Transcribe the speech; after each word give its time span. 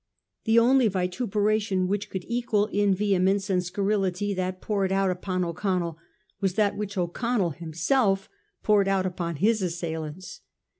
The 0.45 0.57
only 0.57 0.87
vituperation 0.89 1.85
which 1.87 2.09
could 2.09 2.25
equal 2.27 2.65
in 2.65 2.95
vehemence 2.95 3.51
and 3.51 3.63
scurrility 3.63 4.33
that 4.33 4.59
poured 4.59 4.91
out 4.91 5.11
upon 5.11 5.43
O'Connell 5.43 5.99
was 6.39 6.55
that 6.55 6.75
which 6.75 6.97
O'Connell 6.97 7.51
himself 7.51 8.27
poured 8.63 8.87
out 8.87 9.05
upon 9.05 9.35
his 9.35 9.61
assailants. 9.61 10.41